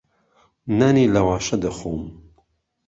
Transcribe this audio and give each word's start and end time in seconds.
نانی 0.79 1.05
لەواشە 1.13 1.57
دەخۆم. 1.63 2.01